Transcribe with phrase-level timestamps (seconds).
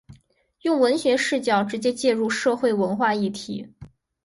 [0.63, 3.69] 用文学视角直接介入社会文化议题。